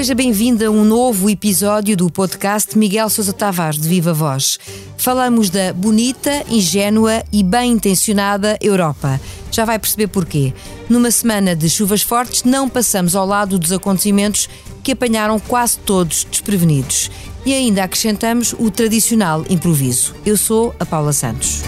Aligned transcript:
Seja 0.00 0.14
bem-vindo 0.14 0.66
a 0.66 0.70
um 0.70 0.82
novo 0.82 1.28
episódio 1.28 1.94
do 1.96 2.10
podcast 2.10 2.76
Miguel 2.76 3.10
Sousa 3.10 3.32
Tavares 3.34 3.78
de 3.78 3.86
Viva 3.86 4.14
Voz. 4.14 4.58
Falamos 4.96 5.50
da 5.50 5.72
bonita, 5.74 6.42
ingênua 6.48 7.22
e 7.30 7.42
bem 7.42 7.72
intencionada 7.72 8.56
Europa. 8.62 9.20
Já 9.52 9.66
vai 9.66 9.78
perceber 9.78 10.06
porquê. 10.06 10.54
Numa 10.88 11.10
semana 11.10 11.54
de 11.54 11.68
chuvas 11.68 12.00
fortes, 12.00 12.44
não 12.44 12.68
passamos 12.68 13.14
ao 13.14 13.26
lado 13.26 13.58
dos 13.58 13.72
acontecimentos 13.72 14.48
que 14.82 14.92
apanharam 14.92 15.38
quase 15.38 15.78
todos 15.78 16.26
desprevenidos. 16.30 17.10
E 17.44 17.52
ainda 17.52 17.84
acrescentamos 17.84 18.54
o 18.58 18.70
tradicional 18.70 19.44
improviso. 19.50 20.14
Eu 20.24 20.36
sou 20.36 20.74
a 20.80 20.86
Paula 20.86 21.12
Santos. 21.12 21.62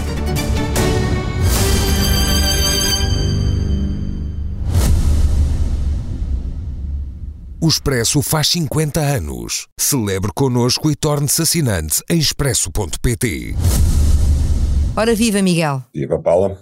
O 7.63 7.67
Expresso 7.69 8.21
faz 8.21 8.49
50 8.49 8.99
anos. 8.99 9.67
Celebre 9.79 10.33
connosco 10.35 10.91
e 10.91 10.97
torne-se 10.97 11.41
assinante 11.41 12.03
em 12.09 12.19
expresso.pt. 12.19 13.55
Ora 14.93 15.15
viva, 15.15 15.41
Miguel. 15.41 15.81
Viva, 15.95 16.19
Paula. 16.19 16.61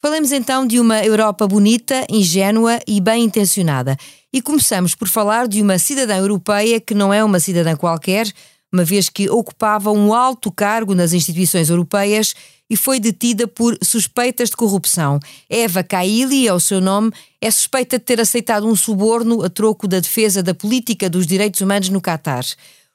Falemos 0.00 0.30
então 0.30 0.64
de 0.64 0.78
uma 0.78 1.04
Europa 1.04 1.48
bonita, 1.48 2.06
ingênua 2.08 2.78
e 2.86 3.00
bem 3.00 3.24
intencionada. 3.24 3.96
E 4.32 4.40
começamos 4.40 4.94
por 4.94 5.08
falar 5.08 5.48
de 5.48 5.60
uma 5.60 5.80
cidadã 5.80 6.16
europeia 6.16 6.80
que 6.80 6.94
não 6.94 7.12
é 7.12 7.24
uma 7.24 7.40
cidadã 7.40 7.74
qualquer, 7.74 8.32
uma 8.72 8.84
vez 8.84 9.08
que 9.08 9.28
ocupava 9.28 9.90
um 9.90 10.14
alto 10.14 10.52
cargo 10.52 10.94
nas 10.94 11.12
instituições 11.12 11.70
europeias 11.70 12.34
e 12.68 12.76
foi 12.76 12.98
detida 12.98 13.46
por 13.46 13.78
suspeitas 13.82 14.50
de 14.50 14.56
corrupção. 14.56 15.20
Eva 15.48 15.82
Kaili 15.82 16.48
é 16.48 16.52
o 16.52 16.60
seu 16.60 16.80
nome, 16.80 17.12
é 17.40 17.50
suspeita 17.50 17.98
de 17.98 18.04
ter 18.04 18.20
aceitado 18.20 18.66
um 18.66 18.76
suborno 18.76 19.42
a 19.42 19.48
troco 19.48 19.86
da 19.86 20.00
defesa 20.00 20.42
da 20.42 20.54
política 20.54 21.08
dos 21.08 21.26
direitos 21.26 21.60
humanos 21.60 21.88
no 21.88 22.00
Catar. 22.00 22.44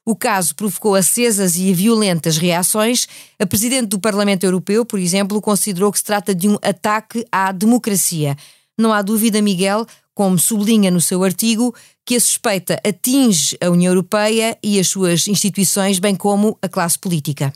O 0.06 0.16
caso 0.16 0.56
provocou 0.56 0.96
acesas 0.96 1.56
e 1.56 1.72
violentas 1.74 2.38
reações. 2.38 3.08
A 3.40 3.46
presidente 3.46 3.90
do 3.90 4.00
Parlamento 4.00 4.44
Europeu, 4.44 4.84
por 4.84 5.00
exemplo, 5.00 5.40
considerou 5.40 5.92
que 5.92 6.00
se 6.00 6.04
trata 6.04 6.34
de 6.34 6.50
um 6.50 6.58
ataque 6.62 7.24
à 7.32 7.52
democracia. 7.52 8.36
Não 8.78 8.92
há 8.92 9.02
dúvida, 9.02 9.42
Miguel, 9.42 9.86
como 10.16 10.40
sublinha 10.40 10.90
no 10.90 11.00
seu 11.00 11.24
artigo, 11.24 11.74
que 12.06 12.16
a 12.16 12.20
suspeita 12.20 12.82
atinge 12.86 13.56
a 13.62 13.70
União 13.70 13.92
Europeia 13.92 14.58
e 14.64 14.80
as 14.80 14.88
suas 14.88 15.28
instituições, 15.28 16.00
bem 16.00 16.16
como 16.16 16.58
a 16.62 16.68
classe 16.68 16.98
política. 16.98 17.54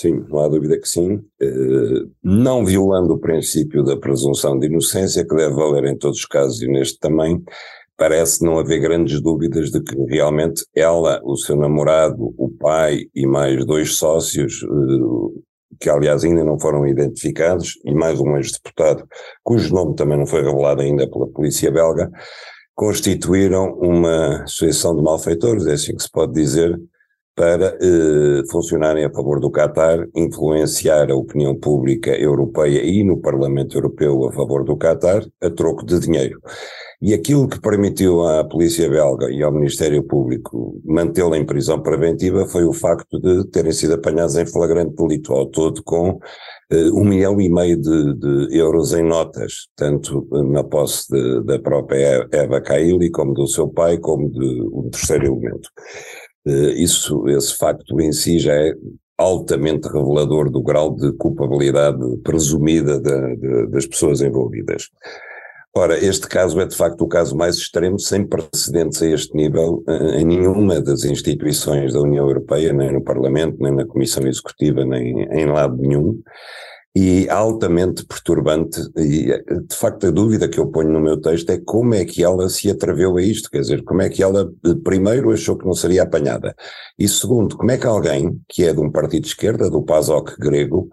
Sim, 0.00 0.24
não 0.30 0.38
há 0.38 0.48
dúvida 0.48 0.80
que 0.80 0.88
sim. 0.88 1.22
Eh, 1.38 2.06
não 2.24 2.64
violando 2.64 3.12
o 3.12 3.18
princípio 3.18 3.84
da 3.84 3.98
presunção 3.98 4.58
de 4.58 4.66
inocência, 4.66 5.26
que 5.26 5.36
deve 5.36 5.54
valer 5.54 5.84
em 5.84 5.98
todos 5.98 6.20
os 6.20 6.24
casos 6.24 6.62
e 6.62 6.66
neste 6.66 6.98
também, 6.98 7.44
parece 7.98 8.42
não 8.42 8.58
haver 8.58 8.80
grandes 8.80 9.20
dúvidas 9.20 9.70
de 9.70 9.78
que 9.82 9.94
realmente 10.08 10.64
ela, 10.74 11.20
o 11.22 11.36
seu 11.36 11.54
namorado, 11.54 12.34
o 12.38 12.48
pai 12.48 13.08
e 13.14 13.26
mais 13.26 13.62
dois 13.66 13.96
sócios, 13.96 14.62
eh, 14.62 15.40
que 15.78 15.90
aliás 15.90 16.24
ainda 16.24 16.44
não 16.44 16.58
foram 16.58 16.86
identificados, 16.86 17.78
e 17.84 17.92
mais 17.92 18.18
um 18.20 18.38
ex-deputado, 18.38 19.06
cujo 19.44 19.74
nome 19.74 19.96
também 19.96 20.16
não 20.16 20.26
foi 20.26 20.42
revelado 20.42 20.80
ainda 20.80 21.06
pela 21.10 21.28
polícia 21.28 21.70
belga, 21.70 22.10
constituíram 22.74 23.74
uma 23.74 24.44
associação 24.44 24.96
de 24.96 25.02
malfeitores, 25.02 25.66
é 25.66 25.74
assim 25.74 25.94
que 25.94 26.02
se 26.02 26.10
pode 26.10 26.32
dizer, 26.32 26.74
para 27.34 27.78
eh, 27.80 28.42
funcionarem 28.50 29.04
a 29.04 29.10
favor 29.10 29.40
do 29.40 29.50
Qatar, 29.50 30.06
influenciar 30.14 31.10
a 31.10 31.16
opinião 31.16 31.54
pública 31.54 32.10
europeia 32.10 32.82
e 32.82 33.02
no 33.04 33.18
Parlamento 33.18 33.76
Europeu 33.76 34.28
a 34.28 34.32
favor 34.32 34.64
do 34.64 34.76
Qatar, 34.76 35.24
a 35.40 35.50
troco 35.50 35.84
de 35.84 35.98
dinheiro. 35.98 36.40
E 37.02 37.14
aquilo 37.14 37.48
que 37.48 37.58
permitiu 37.58 38.22
à 38.22 38.44
polícia 38.44 38.86
belga 38.86 39.30
e 39.30 39.42
ao 39.42 39.50
Ministério 39.50 40.02
Público 40.02 40.78
mantê-la 40.84 41.38
em 41.38 41.46
prisão 41.46 41.80
preventiva 41.80 42.46
foi 42.46 42.64
o 42.64 42.74
facto 42.74 43.18
de 43.18 43.48
terem 43.48 43.72
sido 43.72 43.94
apanhados 43.94 44.36
em 44.36 44.44
flagrante 44.44 44.94
delito, 44.96 45.32
ao 45.32 45.46
todo 45.46 45.82
com 45.82 46.10
uh, 46.10 46.20
um 46.94 47.02
milhão 47.02 47.40
e 47.40 47.48
meio 47.48 47.80
de, 47.80 48.14
de, 48.16 48.54
euros 48.54 48.92
em 48.92 49.02
notas, 49.02 49.68
tanto 49.74 50.28
na 50.30 50.62
posse 50.62 51.10
de, 51.10 51.42
da 51.44 51.58
própria 51.58 52.28
Eva 52.32 52.60
Kaili, 52.60 53.10
como 53.10 53.32
do 53.32 53.46
seu 53.46 53.66
pai, 53.66 53.96
como 53.96 54.30
de 54.30 54.60
um 54.70 54.90
terceiro 54.90 55.24
elemento. 55.24 55.70
Uh, 56.46 56.70
isso, 56.70 57.28
esse 57.28 57.56
facto 57.56 58.00
em 58.00 58.12
si 58.12 58.38
já 58.38 58.54
é 58.54 58.74
altamente 59.18 59.86
revelador 59.88 60.50
do 60.50 60.62
grau 60.62 60.94
de 60.96 61.12
culpabilidade 61.12 61.98
presumida 62.24 62.98
de, 62.98 63.66
das 63.66 63.86
pessoas 63.86 64.22
envolvidas. 64.22 64.88
Ora, 65.76 65.96
este 66.04 66.26
caso 66.26 66.58
é 66.60 66.66
de 66.66 66.74
facto 66.74 67.02
o 67.02 67.08
caso 67.08 67.36
mais 67.36 67.56
extremo, 67.56 67.98
sem 67.98 68.26
precedentes 68.26 69.00
a 69.02 69.06
este 69.06 69.36
nível, 69.36 69.84
eh, 69.86 70.20
em 70.20 70.24
nenhuma 70.24 70.80
das 70.80 71.04
instituições 71.04 71.92
da 71.92 72.00
União 72.00 72.26
Europeia, 72.26 72.72
nem 72.72 72.92
no 72.92 73.04
Parlamento, 73.04 73.56
nem 73.60 73.72
na 73.72 73.86
Comissão 73.86 74.26
Executiva, 74.26 74.84
nem 74.84 75.22
em 75.30 75.46
lado 75.46 75.76
nenhum, 75.76 76.20
e 76.94 77.28
altamente 77.28 78.04
perturbante. 78.04 78.80
E 78.96 79.26
de 79.68 79.76
facto 79.76 80.06
a 80.06 80.10
dúvida 80.10 80.48
que 80.48 80.58
eu 80.58 80.66
ponho 80.66 80.90
no 80.90 81.00
meu 81.00 81.20
texto 81.20 81.50
é 81.50 81.58
como 81.58 81.94
é 81.94 82.04
que 82.04 82.22
ela 82.22 82.48
se 82.48 82.70
atreveu 82.70 83.16
a 83.16 83.22
isto, 83.22 83.50
quer 83.50 83.60
dizer, 83.60 83.84
como 83.84 84.02
é 84.02 84.08
que 84.08 84.22
ela 84.22 84.50
eh, 84.66 84.74
primeiro 84.82 85.30
achou 85.30 85.56
que 85.56 85.66
não 85.66 85.74
seria 85.74 86.02
apanhada, 86.02 86.54
e 86.98 87.08
segundo, 87.08 87.56
como 87.56 87.70
é 87.70 87.78
que 87.78 87.86
alguém 87.86 88.40
que 88.48 88.64
é 88.64 88.72
de 88.72 88.80
um 88.80 88.90
partido 88.90 89.22
de 89.22 89.28
esquerda, 89.28 89.70
do 89.70 89.82
PASOK 89.82 90.36
grego, 90.38 90.88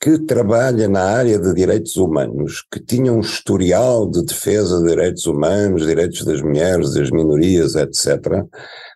que 0.00 0.18
trabalha 0.18 0.86
na 0.86 1.02
área 1.02 1.38
de 1.38 1.54
direitos 1.54 1.96
humanos, 1.96 2.64
que 2.70 2.78
tinha 2.78 3.12
um 3.12 3.20
historial 3.20 4.08
de 4.08 4.22
defesa 4.24 4.78
de 4.78 4.88
direitos 4.88 5.24
humanos, 5.26 5.86
direitos 5.86 6.24
das 6.24 6.42
mulheres, 6.42 6.92
das 6.92 7.10
minorias, 7.10 7.74
etc., 7.74 8.44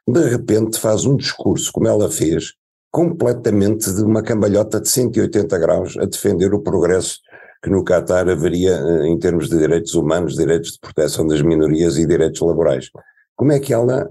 de 0.07 0.29
repente 0.29 0.79
faz 0.79 1.05
um 1.05 1.17
discurso, 1.17 1.73
como 1.73 1.89
ela 1.89 2.11
fez, 2.11 2.53
completamente 2.91 3.93
de 3.93 4.03
uma 4.03 4.23
cambalhota 4.23 4.81
de 4.81 4.89
180 4.89 5.59
graus 5.59 5.97
a 5.99 6.05
defender 6.05 6.53
o 6.55 6.63
progresso 6.63 7.19
que 7.63 7.71
no 7.71 7.85
Catar 7.85 8.29
haveria 8.29 8.73
eh, 8.73 9.09
em 9.09 9.19
termos 9.19 9.49
de 9.49 9.59
direitos 9.59 9.95
humanos, 9.95 10.37
direitos 10.37 10.73
de 10.73 10.79
proteção 10.81 11.27
das 11.27 11.43
minorias 11.43 11.97
e 11.97 12.07
direitos 12.07 12.41
laborais. 12.41 12.91
Como 13.37 13.53
é 13.53 13.59
que 13.59 13.73
ela 13.73 14.09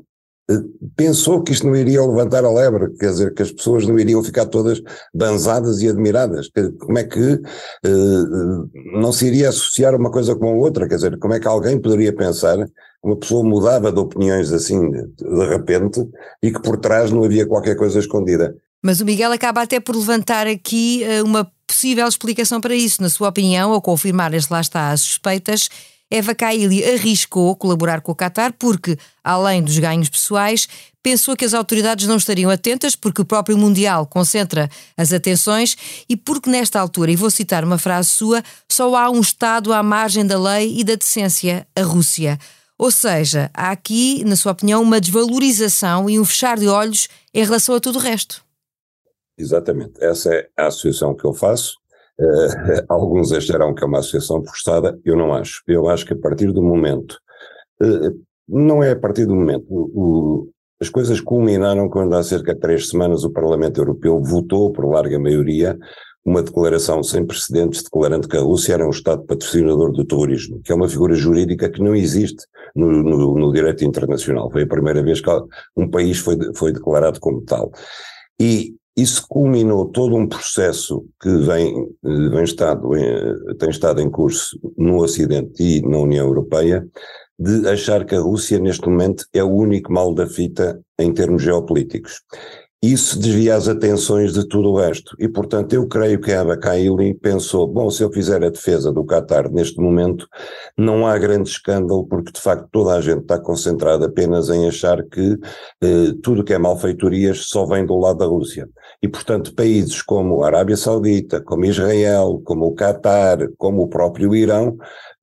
pensou 0.95 1.43
que 1.43 1.51
isto 1.51 1.67
não 1.67 1.75
iria 1.75 2.01
levantar 2.01 2.45
a 2.45 2.51
lebre, 2.51 2.89
quer 2.97 3.09
dizer, 3.09 3.33
que 3.33 3.41
as 3.41 3.51
pessoas 3.51 3.85
não 3.85 3.99
iriam 3.99 4.23
ficar 4.23 4.45
todas 4.45 4.81
banzadas 5.13 5.81
e 5.81 5.89
admiradas. 5.89 6.49
Como 6.79 6.97
é 6.97 7.03
que 7.03 7.33
uh, 7.33 8.69
não 8.94 9.11
se 9.11 9.27
iria 9.27 9.49
associar 9.49 9.94
uma 9.94 10.09
coisa 10.09 10.35
com 10.35 10.47
a 10.47 10.53
outra? 10.53 10.88
Quer 10.88 10.95
dizer, 10.95 11.19
como 11.19 11.33
é 11.33 11.39
que 11.39 11.47
alguém 11.47 11.79
poderia 11.79 12.15
pensar 12.15 12.57
uma 13.03 13.17
pessoa 13.17 13.44
mudava 13.44 13.91
de 13.91 13.99
opiniões 13.99 14.51
assim 14.51 14.89
de 14.89 15.45
repente 15.49 16.07
e 16.41 16.51
que 16.51 16.61
por 16.61 16.77
trás 16.77 17.11
não 17.11 17.23
havia 17.23 17.45
qualquer 17.45 17.75
coisa 17.75 17.99
escondida? 17.99 18.55
Mas 18.88 19.02
o 19.02 19.06
Miguel 19.06 19.34
acaba 19.34 19.64
até 19.64 19.81
por 19.81 19.98
levantar 19.98 20.48
aqui 20.48 21.02
uh, 21.03 21.25
uma 21.25 21.52
possível 21.68 22.08
explicação 22.08 22.62
para 22.62 22.74
isso. 22.74 23.02
Na 23.02 23.09
sua 23.09 23.28
opinião, 23.28 23.74
ao 23.74 23.81
confirmar, 23.81 24.31
lá 24.50 24.62
está, 24.62 24.92
as 24.92 25.02
suspeitas, 25.02 25.70
Eva 26.09 26.34
Kaili 26.34 26.86
arriscou 26.86 27.53
colaborar 27.53 28.00
com 28.00 28.14
o 28.14 28.16
Qatar 28.16 28.53
porque, 28.58 28.98
além 29.22 29.62
dos 29.62 29.78
ganhos 29.78 30.08
pessoais, 30.08 30.70
pensou 31.03 31.36
que 31.36 31.44
as 31.44 31.53
autoridades 31.53 32.08
não 32.08 32.16
estariam 32.16 32.50
atentas 32.50 32.96
porque 32.96 33.22
o 33.22 33.25
próprio 33.25 33.58
Mundial 33.58 34.06
concentra 34.06 34.70
as 34.96 35.12
atenções 35.12 35.75
e 36.08 36.16
porque 36.16 36.50
nesta 36.50 36.80
altura, 36.80 37.12
e 37.12 37.18
vou 37.18 37.30
citar 37.30 37.66
uma 37.66 37.78
frase 37.78 38.08
sua, 38.08 38.42
só 38.72 38.96
há 38.96 39.09
um 39.09 39.19
Estado 39.19 39.74
à 39.74 39.84
margem 39.84 40.25
da 40.25 40.40
lei 40.40 40.80
e 40.80 40.86
da 40.86 40.96
decência, 40.96 41.68
a 41.75 41.81
Rússia. 41.81 42.40
Ou 42.78 42.90
seja, 42.90 43.52
há 43.54 43.69
aqui, 43.69 44.24
na 44.24 44.38
sua 44.38 44.54
opinião, 44.54 44.81
uma 44.81 45.02
desvalorização 45.02 46.09
e 46.09 46.18
um 46.18 46.24
fechar 46.24 46.58
de 46.58 46.69
olhos 46.69 47.09
em 47.34 47.44
relação 47.44 47.75
a 47.75 47.81
tudo 47.81 48.00
o 48.00 48.02
resto. 48.02 48.47
Exatamente. 49.38 50.03
Essa 50.03 50.34
é 50.34 50.48
a 50.58 50.68
associação 50.68 51.16
que 51.16 51.25
eu 51.25 51.34
faço. 51.34 51.75
Uh, 52.20 52.84
alguns 52.90 53.31
acharão 53.31 53.74
que 53.75 53.84
é 53.84 53.88
uma 53.88 54.00
associação 54.00 54.44
forçada, 54.44 55.00
eu 55.06 55.16
não 55.16 55.34
acho. 55.34 55.62
Eu 55.68 55.88
acho 55.88 56.06
que 56.06 56.13
a 56.13 56.18
partir 56.18 56.51
do 56.51 56.63
momento, 56.63 57.18
uh, 57.81 58.19
não 58.48 58.84
é 58.84 58.92
a 58.92 59.00
partir 59.00 59.25
do 59.25 59.36
momento, 59.36 59.66
o, 59.69 60.50
as 60.81 60.89
coisas 60.89 61.19
culminaram 61.22 61.89
quando 61.89 62.16
há 62.16 62.24
cerca 62.24 62.54
de 62.54 62.60
três 62.60 62.89
semanas 62.89 63.24
o 63.24 63.31
Parlamento 63.31 63.80
Europeu 63.80 64.22
votou 64.22 64.72
por 64.72 64.86
larga 64.86 65.19
maioria 65.19 65.78
uma 66.28 66.44
declaração 66.44 67.01
sem 67.01 67.25
precedentes 67.25 67.83
declarando 67.83 68.28
que 68.28 68.36
a 68.36 68.42
Rússia 68.42 68.74
era 68.74 68.86
um 68.86 68.90
Estado 68.90 69.24
patrocinador 69.24 69.94
do 69.94 70.04
terrorismo, 70.04 70.60
que 70.62 70.74
é 70.74 70.75
uma 70.75 70.90
figura 70.90 71.16
jurídica 71.16 71.69
que 71.69 71.81
não 71.81 71.95
existe 71.95 72.44
no, 72.75 72.92
no, 72.92 73.40
no 73.40 73.54
direito 73.54 73.86
internacional. 73.86 74.51
Foi 74.51 74.63
a 74.63 74.68
primeira 74.68 75.01
vez 75.01 75.22
que 75.22 75.30
um 75.78 75.90
país 75.90 76.18
foi, 76.18 76.38
foi 76.54 76.74
declarado 76.74 77.18
como 77.22 77.42
tal. 77.44 77.72
E 78.38 78.75
isso 78.97 79.25
culminou 79.29 79.85
todo 79.85 80.15
um 80.15 80.27
processo 80.27 81.05
que 81.21 81.29
vem, 81.29 81.88
vem 82.03 82.44
estado, 82.44 82.89
tem 83.59 83.69
estado 83.69 84.01
em 84.01 84.09
curso 84.09 84.59
no 84.75 84.97
Ocidente 85.03 85.61
e 85.61 85.81
na 85.88 85.99
União 85.99 86.25
Europeia, 86.25 86.83
de 87.39 87.69
achar 87.69 88.03
que 88.03 88.15
a 88.15 88.19
Rússia 88.19 88.57
neste 88.57 88.89
momento 88.89 89.23
é 89.31 89.44
o 89.44 89.53
único 89.53 89.94
mal 89.94 90.15
da 90.15 90.25
fita 90.25 90.81
em 90.97 91.13
termos 91.13 91.44
geopolíticos. 91.44 92.21
Isso 92.81 93.19
desvia 93.19 93.56
as 93.56 93.68
atenções 93.68 94.33
de 94.33 94.47
tudo 94.47 94.69
o 94.69 94.77
resto. 94.77 95.15
E, 95.19 95.27
portanto, 95.27 95.74
eu 95.74 95.88
creio 95.88 96.21
que 96.21 96.31
a 96.31 96.41
Abacaili 96.41 97.15
pensou: 97.15 97.68
bom, 97.68 97.89
se 97.89 98.03
eu 98.03 98.12
fizer 98.12 98.44
a 98.44 98.50
defesa 98.50 98.91
do 98.91 99.03
Qatar 99.03 99.51
neste 99.51 99.81
momento, 99.81 100.27
não 100.77 101.07
há 101.07 101.18
grande 101.18 101.50
escândalo, 101.50 102.06
porque 102.06 102.31
de 102.31 102.39
facto 102.39 102.68
toda 102.71 102.94
a 102.94 103.01
gente 103.01 103.21
está 103.21 103.39
concentrada 103.39 104.06
apenas 104.06 104.50
em 104.50 104.68
achar 104.68 105.03
que 105.03 105.39
eh, 105.81 106.13
tudo 106.21 106.44
que 106.44 106.53
é 106.53 106.57
malfeitorias 106.59 107.47
só 107.50 107.65
vem 107.65 107.83
do 107.83 107.97
lado 107.97 108.19
da 108.19 108.25
Rússia. 108.25 108.69
E, 109.01 109.07
portanto, 109.07 109.56
países 109.56 110.01
como 110.03 110.44
a 110.44 110.47
Arábia 110.47 110.77
Saudita, 110.77 111.41
como 111.41 111.65
Israel, 111.65 112.41
como 112.45 112.65
o 112.65 112.75
Qatar, 112.75 113.39
como 113.57 113.83
o 113.83 113.88
próprio 113.88 114.35
Irão, 114.35 114.77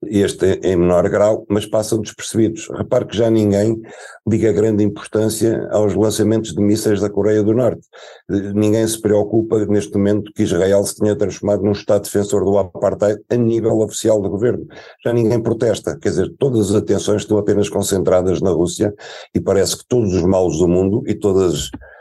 este 0.08 0.60
em 0.62 0.76
menor 0.76 1.08
grau, 1.08 1.44
mas 1.48 1.66
passam 1.66 2.00
despercebidos. 2.00 2.68
Repare 2.74 3.06
que 3.06 3.16
já 3.16 3.30
ninguém 3.30 3.80
liga 4.26 4.52
grande 4.52 4.82
importância 4.82 5.68
aos 5.70 5.94
lançamentos 5.94 6.54
de 6.54 6.62
mísseis 6.62 7.00
da 7.00 7.10
Coreia 7.10 7.42
do 7.42 7.52
Norte. 7.52 7.82
Ninguém 8.28 8.86
se 8.86 9.00
preocupa 9.00 9.64
neste 9.66 9.96
momento 9.96 10.32
que 10.32 10.42
Israel 10.42 10.84
se 10.84 10.96
tenha 10.96 11.16
transformado 11.16 11.62
num 11.62 11.72
Estado 11.72 12.04
defensor 12.04 12.44
do 12.44 12.56
apartheid 12.58 13.20
a 13.28 13.36
nível 13.36 13.78
oficial 13.80 14.20
do 14.20 14.30
governo. 14.30 14.66
Já 15.04 15.12
ninguém 15.12 15.42
protesta, 15.42 15.98
quer 15.98 16.10
dizer, 16.10 16.34
todas 16.38 16.70
as 16.70 16.76
atenções 16.76 17.22
estão 17.22 17.38
apenas 17.38 17.68
concentradas 17.68 18.40
na 18.40 18.50
Rússia 18.50 18.94
e 19.34 19.40
parece 19.40 19.78
que 19.78 19.86
todos 19.86 20.14
os 20.14 20.22
males 20.22 20.58
do 20.58 20.68
mundo 20.68 21.02
e 21.06 21.14
todas 21.14 21.70
eh, 21.74 21.94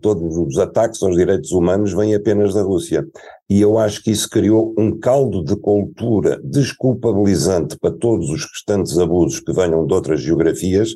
todos 0.00 0.36
os 0.36 0.58
ataques 0.58 1.02
aos 1.02 1.16
direitos 1.16 1.52
humanos 1.52 1.92
vêm 1.92 2.14
apenas 2.14 2.54
da 2.54 2.62
Rússia. 2.62 3.06
E 3.48 3.60
eu 3.60 3.78
acho 3.78 4.02
que 4.02 4.10
isso 4.10 4.28
criou 4.28 4.74
um 4.78 4.98
caldo 4.98 5.44
de 5.44 5.56
cultura 5.56 6.40
desculpabilizante 6.44 7.76
para 7.78 7.90
todos 7.90 8.28
os 8.30 8.44
restantes 8.44 8.98
abusos 8.98 9.40
que 9.40 9.52
venham 9.52 9.86
de 9.86 9.92
outras 9.92 10.20
geografias, 10.20 10.90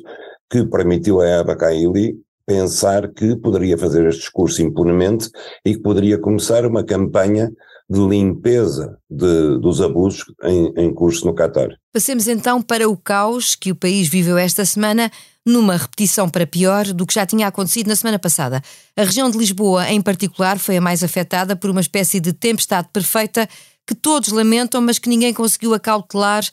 que 0.49 0.65
permitiu 0.65 1.21
a 1.21 1.27
Eva 1.27 1.55
Kaili 1.55 2.15
pensar 2.45 3.11
que 3.11 3.35
poderia 3.35 3.77
fazer 3.77 4.07
este 4.07 4.21
discurso 4.21 4.61
impunemente 4.61 5.29
e 5.65 5.73
que 5.73 5.81
poderia 5.81 6.17
começar 6.17 6.65
uma 6.65 6.83
campanha 6.83 7.51
de 7.89 7.99
limpeza 7.99 8.97
de, 9.09 9.59
dos 9.59 9.81
abusos 9.81 10.23
em, 10.43 10.73
em 10.75 10.93
curso 10.93 11.25
no 11.25 11.33
Qatar. 11.33 11.69
Passemos 11.93 12.27
então 12.27 12.61
para 12.61 12.89
o 12.89 12.97
caos 12.97 13.55
que 13.55 13.71
o 13.71 13.75
país 13.75 14.07
viveu 14.07 14.37
esta 14.37 14.65
semana, 14.65 15.11
numa 15.45 15.77
repetição 15.77 16.27
para 16.27 16.47
pior 16.47 16.85
do 16.87 17.05
que 17.05 17.13
já 17.13 17.25
tinha 17.25 17.47
acontecido 17.47 17.87
na 17.87 17.95
semana 17.95 18.17
passada. 18.17 18.61
A 18.97 19.03
região 19.03 19.29
de 19.29 19.37
Lisboa, 19.37 19.89
em 19.89 20.01
particular, 20.01 20.57
foi 20.57 20.77
a 20.77 20.81
mais 20.81 21.03
afetada 21.03 21.55
por 21.55 21.69
uma 21.69 21.81
espécie 21.81 22.19
de 22.19 22.33
tempestade 22.33 22.89
perfeita 22.91 23.47
que 23.85 23.93
todos 23.93 24.29
lamentam, 24.29 24.81
mas 24.81 24.97
que 24.97 25.07
ninguém 25.07 25.33
conseguiu 25.33 25.73
acautelar 25.73 26.43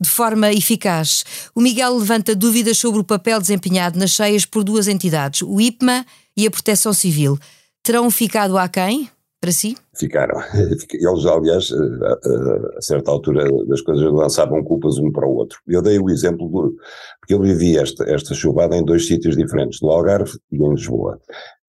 de 0.00 0.10
forma 0.10 0.52
eficaz. 0.52 1.24
O 1.54 1.60
Miguel 1.60 1.96
levanta 1.96 2.34
dúvidas 2.34 2.76
sobre 2.76 3.00
o 3.00 3.04
papel 3.04 3.40
desempenhado 3.40 3.98
nas 3.98 4.10
cheias 4.10 4.44
por 4.44 4.64
duas 4.64 4.88
entidades, 4.88 5.42
o 5.42 5.60
IPMA 5.60 6.04
e 6.36 6.46
a 6.46 6.50
Proteção 6.50 6.92
Civil. 6.92 7.38
Terão 7.82 8.10
ficado 8.10 8.58
aquém? 8.58 9.08
Para 9.42 9.50
si? 9.50 9.76
Ficaram. 9.92 10.40
Eles, 10.54 11.26
aliás, 11.26 11.72
a, 11.72 12.76
a, 12.76 12.80
certa 12.80 13.10
altura 13.10 13.44
das 13.66 13.80
coisas 13.80 14.04
lançavam 14.12 14.62
culpas 14.62 14.98
um 14.98 15.10
para 15.10 15.26
o 15.26 15.34
outro. 15.34 15.58
Eu 15.66 15.82
dei 15.82 15.98
o 15.98 16.08
exemplo 16.08 16.48
do. 16.48 16.76
Porque 17.18 17.34
eu 17.34 17.42
vivi 17.42 17.76
esta, 17.76 18.04
esta 18.08 18.34
chuvada 18.34 18.76
em 18.76 18.84
dois 18.84 19.08
sítios 19.08 19.36
diferentes, 19.36 19.80
no 19.82 19.90
Algarve 19.90 20.38
e 20.52 20.56
em 20.56 20.70
Lisboa. 20.70 21.18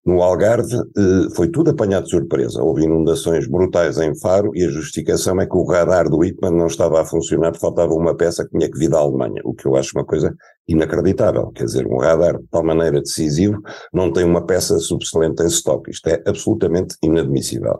No 0.06 0.22
Algarve 0.22 0.76
eh, 0.76 1.30
foi 1.34 1.48
tudo 1.48 1.72
apanhado 1.72 2.04
de 2.04 2.10
surpresa. 2.10 2.62
Houve 2.62 2.84
inundações 2.84 3.48
brutais 3.48 3.98
em 3.98 4.14
Faro 4.20 4.52
e 4.54 4.66
a 4.66 4.70
justificação 4.70 5.40
é 5.40 5.46
que 5.46 5.56
o 5.56 5.64
radar 5.64 6.10
do 6.10 6.26
IPMAN 6.26 6.52
não 6.52 6.68
estava 6.68 7.02
a 7.02 7.06
funcionar 7.06 7.56
faltava 7.56 7.94
uma 7.94 8.14
peça 8.14 8.44
que 8.44 8.52
tinha 8.52 8.70
que 8.70 8.78
vir 8.78 8.90
da 8.90 8.98
Alemanha, 8.98 9.42
o 9.46 9.54
que 9.54 9.66
eu 9.66 9.78
acho 9.78 9.98
uma 9.98 10.04
coisa 10.04 10.36
inacreditável. 10.68 11.52
Quer 11.52 11.66
dizer, 11.66 11.88
um 11.88 11.98
radar 11.98 12.38
de 12.38 12.48
tal 12.52 12.66
maneira 12.66 13.00
decisivo 13.00 13.62
não 13.94 14.12
tem 14.12 14.26
uma 14.26 14.46
peça 14.46 14.78
subselente 14.80 15.42
em 15.42 15.48
estoque. 15.48 15.92
Isto 15.92 16.10
é 16.10 16.22
absolutamente 16.26 16.96
inadmissível. 17.02 17.80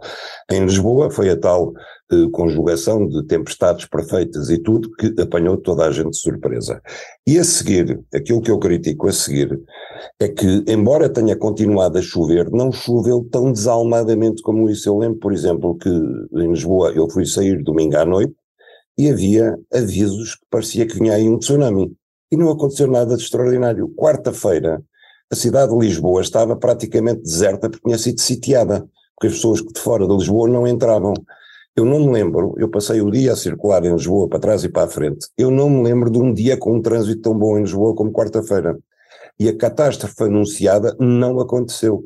Em 0.50 0.64
Lisboa 0.64 1.12
foi 1.12 1.30
a 1.30 1.38
tal 1.38 1.74
eh, 2.12 2.28
conjugação 2.32 3.08
de 3.08 3.26
tempestades 3.26 3.86
perfeitas 3.86 4.50
e 4.50 4.58
tudo 4.58 4.92
que 4.92 5.14
apanhou 5.22 5.58
toda 5.58 5.86
a 5.86 5.92
gente 5.92 6.12
de 6.12 6.18
surpresa. 6.18 6.82
E 7.26 7.38
a 7.40 7.44
seguir, 7.44 8.00
aquilo 8.14 8.42
que 8.42 8.52
eu 8.52 8.60
critico 8.60 9.08
a 9.08 9.12
seguir 9.12 9.60
é 10.20 10.28
que, 10.28 10.64
embora 10.68 11.10
tenha 11.10 11.36
continuado 11.36 11.98
a 11.98 12.02
chover, 12.02 12.50
não 12.52 12.72
choveu 12.72 13.28
tão 13.32 13.52
desalmadamente 13.52 14.42
como 14.42 14.70
isso. 14.70 14.90
Eu 14.90 14.98
lembro, 14.98 15.20
por 15.20 15.34
exemplo, 15.34 15.78
que 15.78 15.90
em 15.90 16.52
Lisboa 16.52 16.92
eu 16.92 17.10
fui 17.10 17.26
sair 17.26 17.64
domingo 17.64 17.98
à 17.98 18.06
noite 18.06 18.34
e 18.98 19.10
havia 19.10 19.58
avisos 19.74 20.36
que 20.36 20.46
parecia 20.50 20.86
que 20.86 20.96
vinha 20.96 21.14
aí 21.14 21.28
um 21.28 21.38
tsunami. 21.38 21.96
E 22.32 22.38
não 22.38 22.50
aconteceu 22.50 22.88
nada 22.88 23.16
de 23.16 23.24
extraordinário. 23.24 23.90
Quarta-feira, 23.96 24.84
a 25.32 25.36
cidade 25.36 25.72
de 25.72 25.80
Lisboa 25.80 26.22
estava 26.22 26.56
praticamente 26.56 27.22
deserta 27.22 27.70
porque 27.70 27.86
tinha 27.86 27.98
sido 27.98 28.22
sitiada, 28.22 28.88
porque 29.16 29.28
as 29.28 29.34
pessoas 29.34 29.62
de 29.62 29.80
fora 29.80 30.08
de 30.08 30.16
Lisboa 30.16 30.48
não 30.48 30.68
entravam. 30.68 31.14
Eu 31.76 31.86
não 31.86 32.00
me 32.00 32.12
lembro, 32.12 32.54
eu 32.58 32.70
passei 32.70 33.02
o 33.02 33.10
dia 33.10 33.34
a 33.34 33.36
circular 33.36 33.84
em 33.84 33.94
Lisboa 33.94 34.30
para 34.30 34.40
trás 34.40 34.64
e 34.64 34.70
para 34.70 34.84
a 34.84 34.88
frente, 34.88 35.28
eu 35.36 35.50
não 35.50 35.68
me 35.72 35.82
lembro 35.82 36.12
de 36.12 36.20
um 36.20 36.32
dia 36.32 36.56
com 36.56 36.76
um 36.76 36.82
trânsito 36.82 37.22
tão 37.24 37.36
bom 37.36 37.58
em 37.58 37.62
Lisboa 37.62 37.96
como 37.96 38.12
quarta-feira. 38.12 38.78
E 39.40 39.50
a 39.50 39.58
catástrofe 39.58 40.24
anunciada 40.24 40.96
não 41.00 41.40
aconteceu. 41.40 42.04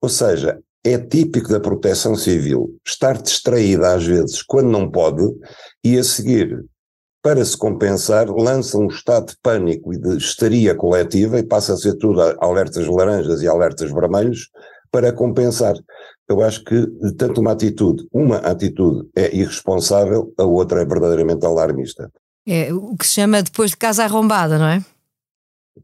Ou 0.00 0.08
seja, 0.08 0.58
é 0.84 0.96
típico 0.96 1.48
da 1.48 1.60
proteção 1.60 2.14
civil 2.14 2.76
estar 2.86 3.20
distraída 3.20 3.94
às 3.94 4.06
vezes 4.06 4.42
quando 4.42 4.70
não 4.70 4.90
pode 4.90 5.24
e 5.84 5.98
a 5.98 6.04
seguir, 6.04 6.64
para 7.22 7.44
se 7.44 7.56
compensar, 7.56 8.28
lança 8.30 8.78
um 8.78 8.86
estado 8.86 9.26
de 9.26 9.36
pânico 9.42 9.92
e 9.92 9.98
de 9.98 10.16
histeria 10.16 10.74
coletiva 10.74 11.38
e 11.38 11.42
passa 11.42 11.74
a 11.74 11.76
ser 11.76 11.94
tudo 11.94 12.20
alertas 12.40 12.86
laranjas 12.86 13.42
e 13.42 13.48
alertas 13.48 13.90
vermelhos 13.92 14.48
para 14.90 15.12
compensar. 15.12 15.74
Eu 16.28 16.42
acho 16.42 16.62
que 16.64 16.86
tanto 17.16 17.40
uma 17.40 17.52
atitude, 17.52 18.06
uma 18.12 18.36
atitude 18.36 19.08
é 19.16 19.34
irresponsável, 19.34 20.32
a 20.38 20.44
outra 20.44 20.82
é 20.82 20.84
verdadeiramente 20.84 21.44
alarmista. 21.44 22.10
É 22.46 22.72
o 22.72 22.96
que 22.96 23.06
se 23.06 23.14
chama 23.14 23.42
depois 23.42 23.72
de 23.72 23.76
casa 23.76 24.04
arrombada, 24.04 24.58
não 24.58 24.68
é? 24.68 24.84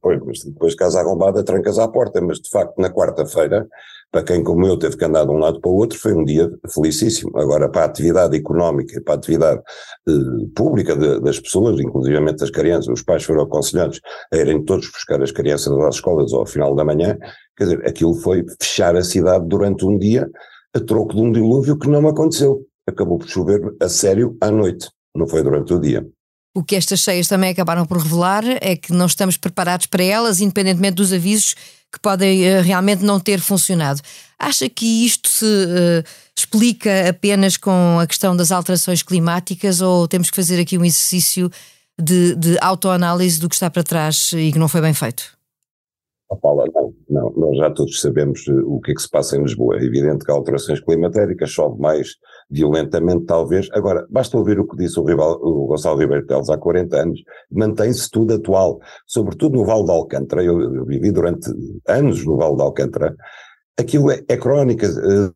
Pois, 0.00 0.20
mas 0.24 0.44
depois 0.44 0.72
de 0.72 0.78
casa 0.78 1.00
arrombada 1.00 1.44
trancas 1.44 1.78
à 1.78 1.88
porta, 1.88 2.20
mas 2.20 2.38
de 2.38 2.48
facto 2.48 2.78
na 2.78 2.90
quarta-feira, 2.90 3.66
para 4.10 4.22
quem 4.22 4.44
como 4.44 4.66
eu 4.66 4.78
teve 4.78 4.96
que 4.96 5.04
andar 5.04 5.24
de 5.24 5.30
um 5.30 5.38
lado 5.38 5.60
para 5.60 5.70
o 5.70 5.74
outro, 5.74 5.98
foi 5.98 6.14
um 6.14 6.24
dia 6.24 6.50
felicíssimo. 6.72 7.36
Agora 7.36 7.68
para 7.68 7.82
a 7.82 7.84
atividade 7.86 8.36
económica, 8.36 9.00
para 9.02 9.14
a 9.14 9.16
atividade 9.16 9.60
eh, 10.08 10.12
pública 10.54 10.96
de, 10.96 11.20
das 11.20 11.40
pessoas, 11.40 11.80
inclusive 11.80 12.32
das 12.32 12.50
crianças, 12.50 12.88
os 12.88 13.02
pais 13.02 13.24
foram 13.24 13.42
aconselhados 13.42 14.00
a 14.32 14.36
irem 14.36 14.64
todos 14.64 14.88
buscar 14.90 15.20
as 15.22 15.32
crianças 15.32 15.76
às 15.78 15.96
escolas 15.96 16.32
ao 16.32 16.46
final 16.46 16.74
da 16.74 16.84
manhã, 16.84 17.18
quer 17.56 17.64
dizer, 17.64 17.88
aquilo 17.88 18.14
foi 18.14 18.44
fechar 18.60 18.94
a 18.94 19.02
cidade 19.02 19.46
durante 19.48 19.84
um 19.84 19.98
dia 19.98 20.30
a 20.74 20.80
troco 20.80 21.14
de 21.14 21.20
um 21.20 21.32
dilúvio 21.32 21.78
que 21.78 21.88
não 21.88 22.06
aconteceu. 22.06 22.64
Acabou 22.86 23.18
por 23.18 23.28
chover 23.28 23.74
a 23.80 23.88
sério 23.88 24.36
à 24.40 24.50
noite, 24.50 24.88
não 25.14 25.26
foi 25.26 25.42
durante 25.42 25.72
o 25.72 25.80
dia. 25.80 26.06
O 26.54 26.62
que 26.62 26.76
estas 26.76 27.00
cheias 27.00 27.26
também 27.26 27.50
acabaram 27.50 27.84
por 27.84 27.98
revelar 27.98 28.44
é 28.60 28.76
que 28.76 28.92
não 28.92 29.06
estamos 29.06 29.36
preparados 29.36 29.86
para 29.86 30.04
elas, 30.04 30.40
independentemente 30.40 30.94
dos 30.94 31.12
avisos 31.12 31.54
que 31.92 31.98
podem 32.00 32.42
uh, 32.42 32.62
realmente 32.62 33.02
não 33.02 33.18
ter 33.18 33.40
funcionado. 33.40 34.00
Acha 34.38 34.68
que 34.68 35.04
isto 35.04 35.28
se 35.28 35.44
uh, 35.44 36.04
explica 36.36 37.08
apenas 37.08 37.56
com 37.56 37.98
a 38.00 38.06
questão 38.06 38.36
das 38.36 38.52
alterações 38.52 39.02
climáticas 39.02 39.80
ou 39.80 40.06
temos 40.06 40.30
que 40.30 40.36
fazer 40.36 40.60
aqui 40.60 40.78
um 40.78 40.84
exercício 40.84 41.50
de, 42.00 42.36
de 42.36 42.56
autoanálise 42.60 43.40
do 43.40 43.48
que 43.48 43.54
está 43.54 43.68
para 43.68 43.82
trás 43.82 44.32
e 44.32 44.52
que 44.52 44.58
não 44.58 44.68
foi 44.68 44.80
bem 44.80 44.94
feito? 44.94 45.34
Oh, 46.34 46.36
Paula, 46.36 46.64
não, 46.74 46.92
não, 47.08 47.32
nós 47.36 47.56
já 47.56 47.70
todos 47.70 48.00
sabemos 48.00 48.44
eh, 48.48 48.52
o 48.52 48.80
que 48.80 48.90
é 48.90 48.94
que 48.94 49.02
se 49.02 49.08
passa 49.08 49.36
em 49.36 49.42
Lisboa. 49.42 49.76
É 49.76 49.84
evidente 49.84 50.24
que 50.24 50.30
há 50.32 50.34
alterações 50.34 50.80
climatéricas, 50.80 51.50
chove 51.50 51.80
mais 51.80 52.08
violentamente, 52.50 53.24
talvez. 53.24 53.68
Agora, 53.72 54.04
basta 54.10 54.36
ouvir 54.36 54.58
o 54.58 54.66
que 54.66 54.76
disse 54.76 54.98
o, 54.98 55.04
rival, 55.04 55.38
o 55.40 55.66
Gonçalo 55.66 55.98
Ribeiro 55.98 56.26
Teles 56.26 56.50
há 56.50 56.58
40 56.58 56.96
anos, 56.96 57.20
mantém-se 57.50 58.10
tudo 58.10 58.34
atual, 58.34 58.80
sobretudo 59.06 59.56
no 59.56 59.64
Vale 59.64 59.84
de 59.84 59.92
Alcântara. 59.92 60.42
Eu, 60.42 60.60
eu, 60.60 60.84
vivi 60.84 61.12
durante 61.12 61.48
anos 61.86 62.24
no 62.24 62.36
Vale 62.36 62.56
de 62.56 62.62
Alcântara. 62.62 63.14
Aquilo 63.78 64.10
é, 64.10 64.20
é 64.28 64.36
crónica, 64.36 64.88
uh, 64.88 65.32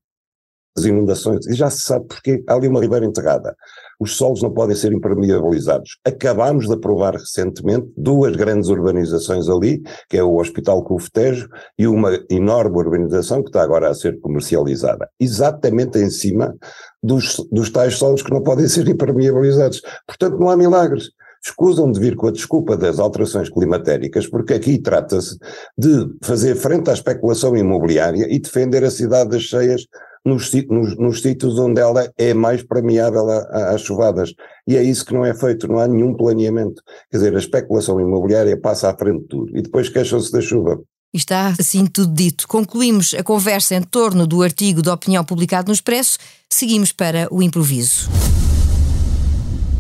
as 0.79 0.85
inundações, 0.85 1.47
e 1.47 1.55
já 1.55 1.69
se 1.71 1.81
sabe 1.81 2.07
porque 2.07 2.43
há 2.47 2.55
ali 2.55 2.69
uma 2.69 2.81
ribeira 2.81 3.05
enterrada. 3.05 3.55
Os 4.01 4.17
solos 4.17 4.43
não 4.43 4.53
podem 4.53 4.77
ser 4.77 4.93
impermeabilizados. 4.93 5.99
Acabámos 6.05 6.67
de 6.67 6.75
aprovar 6.75 7.15
recentemente 7.15 7.91
duas 7.97 8.37
grandes 8.37 8.69
urbanizações 8.69 9.49
ali, 9.49 9.83
que 10.09 10.17
é 10.17 10.23
o 10.23 10.37
Hospital 10.37 10.85
Cufetejo 10.85 11.49
e 11.77 11.87
uma 11.87 12.19
enorme 12.31 12.77
urbanização 12.77 13.43
que 13.43 13.49
está 13.49 13.63
agora 13.63 13.91
a 13.91 13.95
ser 13.95 14.21
comercializada, 14.21 15.09
exatamente 15.19 15.99
em 15.99 16.11
cima 16.11 16.55
dos, 17.03 17.37
dos 17.51 17.71
tais 17.71 17.97
solos 17.97 18.23
que 18.23 18.31
não 18.31 18.43
podem 18.43 18.69
ser 18.69 18.89
impermeabilizados. 18.89 19.83
Portanto, 20.07 20.39
não 20.39 20.49
há 20.49 20.57
milagres 20.57 21.11
escusam 21.45 21.91
de 21.91 22.01
vir 22.01 22.17
com 22.17 22.29
a 22.29 22.33
desculpa 22.33 22.77
das 22.77 22.99
alterações 22.99 23.49
climatéricas, 23.49 24.27
porque 24.27 24.55
aqui 24.55 24.79
trata-se 24.79 25.39
de 25.77 26.07
fazer 26.23 26.57
frente 26.57 26.91
à 26.91 26.93
especulação 26.93 27.57
imobiliária 27.57 28.27
e 28.29 28.39
defender 28.39 28.85
a 28.85 28.91
cidade 28.91 29.31
das 29.31 29.43
cheias 29.43 29.87
nos, 30.25 30.53
nos, 30.69 30.97
nos 30.97 31.23
sítios 31.23 31.59
onde 31.59 31.81
ela 31.81 32.11
é 32.17 32.35
mais 32.35 32.63
premiável 32.63 33.29
às 33.51 33.81
chuvadas. 33.81 34.33
E 34.67 34.77
é 34.77 34.83
isso 34.83 35.05
que 35.05 35.15
não 35.15 35.25
é 35.25 35.35
feito, 35.35 35.69
não 35.69 35.79
há 35.79 35.87
nenhum 35.87 36.15
planeamento. 36.15 36.83
Quer 37.11 37.19
dizer, 37.19 37.35
a 37.35 37.39
especulação 37.39 38.01
imobiliária 38.01 38.59
passa 38.61 38.91
à 38.91 38.97
frente 38.97 39.23
de 39.23 39.29
tudo 39.29 39.57
e 39.57 39.63
depois 39.63 39.89
queixam-se 39.89 40.33
da 40.33 40.41
chuva. 40.41 40.81
Está 41.13 41.55
assim 41.59 41.87
tudo 41.87 42.13
dito. 42.13 42.47
Concluímos 42.47 43.15
a 43.15 43.23
conversa 43.23 43.75
em 43.75 43.83
torno 43.83 44.27
do 44.27 44.43
artigo 44.43 44.83
de 44.83 44.91
opinião 44.91 45.25
publicado 45.25 45.69
no 45.69 45.75
Expresso. 45.75 46.19
Seguimos 46.51 46.93
para 46.93 47.27
o 47.31 47.43
improviso. 47.43 48.09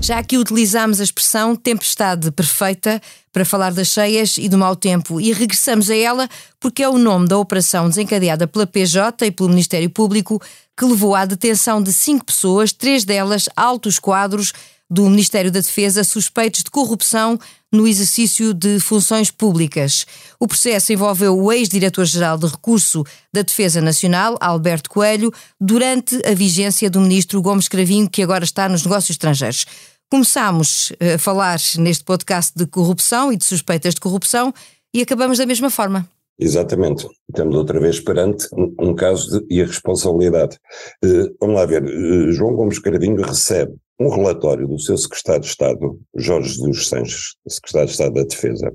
Já 0.01 0.19
aqui 0.19 0.39
utilizámos 0.39 1.01
a 1.01 1.05
expressão 1.05 1.55
tempestade 1.55 2.31
perfeita 2.31 3.01
para 3.33 3.45
falar 3.45 3.73
das 3.73 3.89
cheias 3.89 4.39
e 4.39 4.49
do 4.49 4.57
mau 4.57 4.75
tempo. 4.75 5.21
E 5.21 5.33
regressamos 5.33 5.91
a 5.91 5.97
ela 5.97 6.29
porque 6.59 6.83
é 6.83 6.89
o 6.89 6.99
nome 6.99 7.29
da 7.29 7.37
operação 7.37 7.89
desencadeada 7.89 8.47
pela 8.47 8.67
PJ 8.67 9.27
e 9.27 9.31
pelo 9.31 9.51
Ministério 9.51 9.91
Público 9.91 10.41
que 10.77 10.85
levou 10.85 11.15
à 11.15 11.25
detenção 11.25 11.83
de 11.83 11.93
cinco 11.93 12.25
pessoas, 12.25 12.73
três 12.73 13.05
delas 13.05 13.49
altos 13.57 13.99
quadros 13.99 14.53
do 14.91 15.09
Ministério 15.09 15.51
da 15.51 15.61
Defesa 15.61 16.03
suspeitos 16.03 16.63
de 16.63 16.71
corrupção 16.71 17.39
no 17.71 17.87
exercício 17.87 18.55
de 18.55 18.81
funções 18.81 19.31
públicas. 19.31 20.07
O 20.41 20.49
processo 20.49 20.93
envolveu 20.93 21.39
o 21.39 21.53
ex-diretor-geral 21.53 22.39
de 22.39 22.47
recurso 22.47 23.05
da 23.33 23.43
Defesa 23.43 23.81
Nacional, 23.81 24.37
Alberto 24.41 24.89
Coelho, 24.89 25.33
durante 25.61 26.17
a 26.27 26.35
vigência 26.35 26.89
do 26.89 27.01
ministro 27.01 27.43
Gomes 27.43 27.69
Cravinho, 27.69 28.09
que 28.09 28.23
agora 28.23 28.45
está 28.45 28.69
nos 28.69 28.85
negócios 28.85 29.11
estrangeiros. 29.11 29.67
Começámos 30.11 30.91
eh, 30.99 31.15
a 31.15 31.19
falar 31.19 31.59
neste 31.77 32.03
podcast 32.03 32.53
de 32.57 32.67
corrupção 32.67 33.31
e 33.31 33.37
de 33.37 33.45
suspeitas 33.45 33.95
de 33.95 34.01
corrupção 34.01 34.55
e 34.95 35.03
acabamos 35.03 35.37
da 35.37 35.45
mesma 35.45 35.69
forma. 35.69 36.09
Exatamente. 36.39 37.07
Estamos 37.29 37.55
outra 37.57 37.79
vez 37.81 38.01
perante 38.01 38.47
um, 38.55 38.95
caso 38.95 39.41
de 39.41 39.55
irresponsabilidade. 39.55 40.57
Uh, 41.05 41.35
vamos 41.41 41.57
lá 41.57 41.67
ver. 41.67 41.83
Uh, 41.83 42.33
João 42.33 42.55
Gomes 42.55 42.79
Cravinho 42.79 43.21
recebe 43.21 43.75
um 43.99 44.09
relatório 44.09 44.69
do 44.69 44.79
seu 44.79 44.97
secretário 44.97 45.43
de 45.43 45.49
Estado, 45.49 46.01
Jorge 46.17 46.55
Jesus 46.55 46.87
Sanches, 46.87 47.37
secretário 47.49 47.87
de 47.87 47.93
Estado 47.93 48.15
da 48.15 48.23
Defesa, 48.23 48.73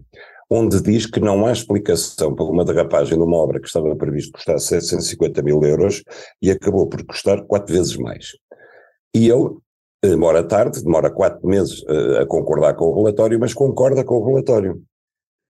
onde 0.50 0.82
diz 0.82 1.06
que 1.06 1.20
não 1.20 1.46
há 1.46 1.52
explicação 1.52 2.36
para 2.36 2.46
uma 2.46 2.66
derrapagem 2.66 3.18
de 3.18 3.24
uma 3.24 3.38
obra 3.38 3.60
que 3.60 3.68
estava 3.68 3.96
previsto 3.96 4.34
custar 4.34 4.60
750 4.60 5.42
mil 5.42 5.64
euros 5.64 6.04
e 6.42 6.52
acabou 6.52 6.88
por 6.88 7.04
custar 7.06 7.42
quatro 7.44 7.74
vezes 7.74 7.96
mais. 7.96 8.32
E 9.16 9.30
ele 9.30 9.50
demora 10.04 10.44
tarde, 10.44 10.84
demora 10.84 11.10
quatro 11.10 11.48
meses 11.48 11.82
uh, 11.84 12.18
a 12.22 12.26
concordar 12.26 12.76
com 12.76 12.86
o 12.86 12.96
relatório, 12.96 13.40
mas 13.40 13.54
concorda 13.54 14.04
com 14.04 14.16
o 14.16 14.26
relatório, 14.26 14.84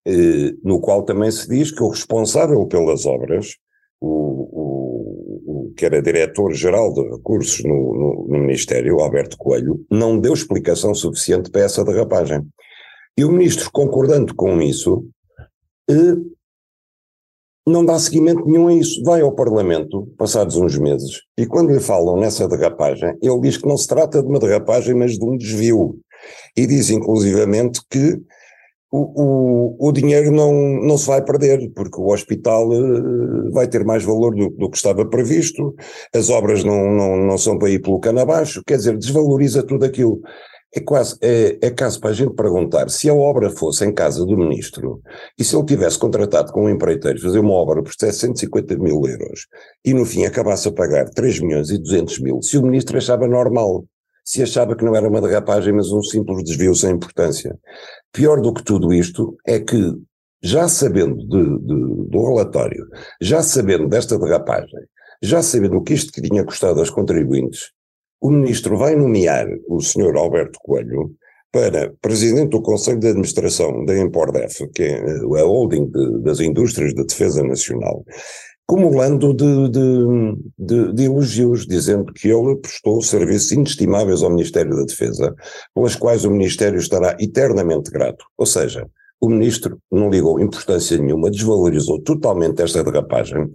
uh, 0.07 0.59
no 0.63 0.79
qual 0.79 1.03
também 1.03 1.31
se 1.31 1.49
diz 1.49 1.71
que 1.71 1.81
o 1.81 1.89
responsável 1.89 2.65
pelas 2.67 3.05
obras, 3.05 3.55
o 3.99 4.43
que 5.75 5.85
era 5.85 6.01
diretor-geral 6.01 6.93
de 6.93 7.01
recursos 7.09 7.63
no, 7.63 7.93
no, 7.93 8.27
no, 8.29 8.39
Ministério, 8.39 8.99
Alberto 8.99 9.37
Coelho, 9.37 9.85
não 9.89 10.19
deu 10.19 10.33
explicação 10.33 10.93
suficiente 10.93 11.49
para 11.49 11.61
essa 11.61 11.83
derrapagem. 11.83 12.41
E 13.17 13.23
o 13.23 13.31
ministro, 13.31 13.69
concordando 13.71 14.33
com 14.35 14.61
isso, 14.61 15.05
uh, 15.89 16.33
não 17.65 17.85
dá 17.85 17.97
seguimento 17.97 18.45
nenhum 18.45 18.67
a 18.67 18.73
isso. 18.73 19.03
Vai 19.03 19.21
ao 19.21 19.33
Parlamento, 19.33 20.07
passados 20.17 20.55
uns 20.55 20.77
meses, 20.77 21.21
e 21.37 21.45
quando 21.45 21.71
lhe 21.71 21.79
falam 21.79 22.17
nessa 22.17 22.47
derrapagem, 22.47 23.17
ele 23.21 23.39
diz 23.41 23.57
que 23.57 23.67
não 23.67 23.77
se 23.77 23.87
trata 23.87 24.21
de 24.21 24.27
uma 24.27 24.39
derrapagem, 24.39 24.93
mas 24.93 25.17
de 25.17 25.25
um 25.25 25.37
desvio. 25.37 25.99
E 26.55 26.65
diz, 26.67 26.89
inclusivamente, 26.89 27.81
que 27.89 28.19
o, 28.95 29.79
o, 29.79 29.89
o 29.89 29.91
dinheiro 29.91 30.31
não, 30.31 30.53
não 30.53 30.99
se 30.99 31.07
vai 31.07 31.19
perder, 31.19 31.71
porque 31.73 31.99
o 31.99 32.13
hospital 32.13 32.69
uh, 32.69 33.51
vai 33.51 33.67
ter 33.67 33.83
mais 33.83 34.03
valor 34.03 34.35
do, 34.35 34.51
do, 34.51 34.69
que 34.69 34.77
estava 34.77 35.03
previsto, 35.03 35.73
as 36.13 36.29
obras 36.29 36.63
não, 36.63 36.91
não, 36.91 37.17
não 37.17 37.37
são 37.39 37.57
para 37.57 37.71
ir 37.71 37.81
pelo 37.81 37.99
cano 37.99 38.19
abaixo, 38.19 38.61
quer 38.67 38.77
dizer, 38.77 38.95
desvaloriza 38.95 39.63
tudo 39.63 39.83
aquilo. 39.83 40.21
É 40.75 40.79
quase, 40.79 41.17
é, 41.21 41.57
é 41.59 41.71
caso 41.71 41.99
para 41.99 42.11
a 42.11 42.13
gente 42.13 42.35
perguntar 42.35 42.87
se 42.89 43.09
a 43.09 43.13
obra 43.15 43.49
fosse 43.49 43.83
em 43.83 43.91
casa 43.91 44.23
do 44.25 44.37
ministro 44.37 45.01
e 45.39 45.43
se 45.43 45.55
ele 45.55 45.65
tivesse 45.65 45.97
contratado 45.97 46.51
com 46.51 46.65
um 46.65 46.69
empreiteiro 46.69 47.19
fazer 47.19 47.39
uma 47.39 47.53
obra 47.53 47.81
por 47.81 47.93
750 47.93 48.77
mil 48.77 49.01
euros 49.07 49.47
e 49.83 49.93
no 49.93 50.05
fim 50.05 50.25
acabasse 50.25 50.67
a 50.67 50.71
pagar 50.71 51.09
3 51.09 51.39
milhões 51.41 51.69
e 51.69 51.79
200 51.79 52.19
mil, 52.19 52.41
se 52.43 52.57
o 52.57 52.63
ministro 52.63 52.97
achava 52.97 53.27
normal, 53.27 53.85
se 54.23 54.41
achava 54.41 54.75
que 54.75 54.85
não 54.85 54.95
era 54.95 55.07
uma 55.07 55.21
derrapagem 55.21 55.73
mas 55.73 55.91
um 55.91 56.01
simples 56.01 56.43
desvio 56.43 56.73
sem 56.75 56.91
importância. 56.91 57.57
Pior 58.11 58.41
do 58.41 58.53
que 58.53 58.63
tudo 58.63 58.93
isto 58.93 59.35
é 59.45 59.59
que, 59.59 59.93
já 60.41 60.67
sabendo 60.67 61.17
de, 61.17 61.43
de, 61.59 62.09
do 62.09 62.25
relatório, 62.27 62.87
já 63.21 63.41
sabendo 63.41 63.87
desta 63.87 64.17
derrapagem, 64.17 64.79
já 65.21 65.41
sabendo 65.41 65.77
o 65.77 65.83
que 65.83 65.93
isto 65.93 66.11
que 66.11 66.21
tinha 66.21 66.43
custado 66.43 66.79
aos 66.79 66.89
contribuintes, 66.89 67.71
o 68.21 68.29
ministro 68.29 68.77
vai 68.77 68.95
nomear 68.95 69.47
o 69.67 69.81
senhor 69.81 70.15
Alberto 70.15 70.59
Coelho 70.63 71.13
para 71.51 71.93
presidente 72.01 72.49
do 72.49 72.61
Conselho 72.61 72.99
de 72.99 73.09
Administração 73.09 73.85
da 73.85 73.97
Empordef, 73.97 74.67
que 74.73 74.83
é 74.83 75.41
a 75.41 75.45
holding 75.45 75.85
de, 75.85 76.21
das 76.21 76.39
indústrias 76.39 76.93
de 76.93 77.05
defesa 77.05 77.43
nacional, 77.43 78.03
cumulando 78.65 79.33
de, 79.33 79.69
de, 79.69 80.35
de, 80.57 80.93
de, 80.93 81.03
elogios, 81.03 81.67
dizendo 81.67 82.13
que 82.13 82.29
ele 82.29 82.55
prestou 82.55 83.01
serviços 83.01 83.51
inestimáveis 83.51 84.23
ao 84.23 84.29
Ministério 84.29 84.75
da 84.75 84.83
Defesa, 84.83 85.35
pelas 85.75 85.95
quais 85.95 86.25
o 86.25 86.31
Ministério 86.31 86.79
estará 86.79 87.15
eternamente 87.19 87.91
grato. 87.91 88.25
Ou 88.37 88.45
seja, 88.45 88.87
o 89.23 89.29
ministro 89.29 89.79
não 89.89 90.09
ligou 90.09 90.37
importância 90.37 90.97
nenhuma, 90.97 91.31
desvalorizou 91.31 92.01
totalmente 92.01 92.61
esta 92.61 92.83
derrapagem, 92.83 93.53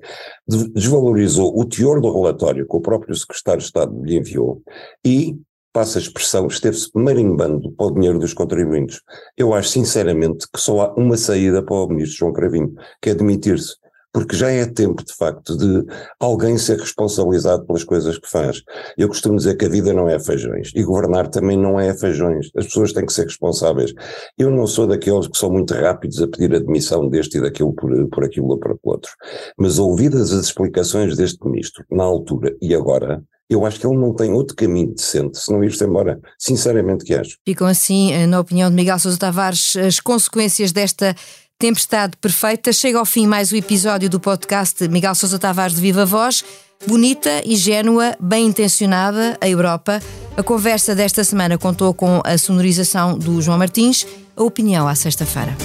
desvalorizou 0.75 1.59
o 1.59 1.62
teor 1.67 2.00
do 2.00 2.11
relatório 2.11 2.67
que 2.67 2.77
o 2.77 2.81
próprio 2.81 3.15
secretário 3.15 3.61
de 3.61 3.67
Estado 3.67 4.03
lhe 4.03 4.17
enviou 4.17 4.62
e, 5.05 5.37
passa 5.71 5.99
a 5.99 6.00
expressão, 6.00 6.47
esteve-se 6.47 6.88
marimbando 6.95 7.71
para 7.73 7.87
o 7.87 7.93
dinheiro 7.93 8.19
dos 8.19 8.33
contribuintes. 8.33 9.03
Eu 9.37 9.53
acho 9.53 9.69
sinceramente 9.69 10.47
que 10.50 10.59
só 10.59 10.81
há 10.81 10.95
uma 10.95 11.19
saída 11.19 11.62
para 11.62 11.77
o 11.77 11.88
ministro 11.88 12.17
João 12.21 12.33
Cravinho, 12.33 12.75
que 13.03 13.11
é 13.11 13.15
demitir-se 13.15 13.75
porque 14.18 14.34
já 14.34 14.50
é 14.50 14.66
tempo, 14.66 15.04
de 15.04 15.14
facto, 15.14 15.56
de 15.56 15.87
alguém 16.18 16.58
ser 16.58 16.76
responsabilizado 16.76 17.64
pelas 17.64 17.84
coisas 17.84 18.18
que 18.18 18.28
faz. 18.28 18.64
Eu 18.96 19.06
costumo 19.06 19.37
dizer 19.37 19.56
que 19.56 19.64
a 19.64 19.68
vida 19.68 19.92
não 19.92 20.08
é 20.08 20.18
feijões 20.18 20.72
e 20.75 20.82
governar 20.82 21.28
também 21.28 21.56
não 21.56 21.78
é 21.78 21.96
feijões. 21.96 22.50
As 22.56 22.64
pessoas 22.64 22.92
têm 22.92 23.06
que 23.06 23.12
ser 23.12 23.26
responsáveis. 23.26 23.94
Eu 24.37 24.50
não 24.50 24.66
sou 24.66 24.88
daqueles 24.88 25.28
que 25.28 25.38
são 25.38 25.52
muito 25.52 25.72
rápidos 25.72 26.20
a 26.20 26.26
pedir 26.26 26.52
a 26.52 26.58
demissão 26.58 27.08
deste 27.08 27.38
e 27.38 27.40
daquilo 27.40 27.72
por, 27.72 27.92
por 28.08 28.25
aquilo 28.25 28.48
ou 28.48 28.58
por 28.58 28.76
outro. 28.82 29.12
Mas 29.56 29.78
ouvidas 29.78 30.32
as 30.32 30.46
explicações 30.46 31.16
deste 31.16 31.38
ministro, 31.46 31.84
na 31.88 32.02
altura 32.02 32.56
e 32.60 32.75
agora, 32.75 33.22
eu 33.48 33.64
acho 33.64 33.78
que 33.78 33.87
ele 33.87 33.96
não 33.96 34.12
tem 34.12 34.32
outro 34.32 34.56
caminho 34.56 34.92
decente 34.94 35.38
se 35.38 35.52
não 35.52 35.62
ir-se 35.62 35.84
embora. 35.84 36.18
Sinceramente 36.37 37.04
que 37.04 37.14
acho. 37.14 37.38
Ficam 37.46 37.68
assim, 37.68 38.12
eh, 38.12 38.26
na 38.26 38.40
opinião 38.40 38.68
de 38.68 38.75
Miguel 38.75 38.98
Sousa 38.98 39.16
Tavares, 39.16 39.76
as 39.76 40.00
consequências 40.00 40.72
desta 40.72 41.14
Tempestade 41.59 42.17
Perfeita. 42.19 42.73
Chega 42.73 42.99
ao 43.00 43.05
fim 43.05 43.27
mais 43.27 43.50
o 43.50 43.57
episódio 43.57 44.09
do 44.09 44.21
podcast 44.21 44.87
Miguel 44.87 45.15
Sousa 45.15 45.41
Tavares 45.41 45.75
de 45.75 45.81
Viva 45.81 46.07
Voz. 46.07 46.45
Bonita, 46.87 47.43
ingênua, 47.45 48.17
bem 48.21 48.47
intencionada, 48.47 49.37
a 49.41 49.49
Europa. 49.49 50.00
A 50.37 50.43
conversa 50.45 50.95
desta 50.95 51.25
semana 51.25 51.59
contou 51.59 51.93
com 51.93 52.23
a 52.25 52.38
sonorização 52.38 53.19
do 53.19 53.43
João 53.43 53.59
Martins. 53.59 54.07
A 54.37 54.43
opinião 54.45 54.87
à 54.87 54.95
sexta-feira. 54.95 55.57